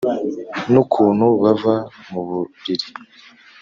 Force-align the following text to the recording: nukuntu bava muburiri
nukuntu 0.71 1.27
bava 1.43 1.75
muburiri 2.11 2.87